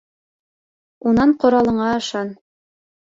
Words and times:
Унан 1.11 1.35
ҡоралыңа 1.45 1.93
ышан. 2.01 2.33